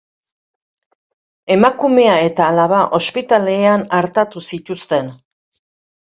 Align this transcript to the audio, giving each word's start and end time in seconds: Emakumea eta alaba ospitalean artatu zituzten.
Emakumea 1.55 2.15
eta 2.29 2.47
alaba 2.53 2.79
ospitalean 2.99 3.83
artatu 3.99 4.43
zituzten. 4.49 5.13